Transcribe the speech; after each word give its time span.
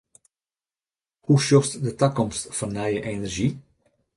Hoe 1.25 1.37
sjochst 1.43 1.73
de 1.85 1.91
takomst 2.01 2.43
fan 2.57 2.71
nije 2.75 2.99
enerzjy? 3.11 3.47